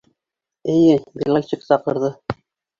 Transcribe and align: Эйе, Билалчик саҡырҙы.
Эйе, 0.77 0.95
Билалчик 1.19 1.69
саҡырҙы. 1.69 2.13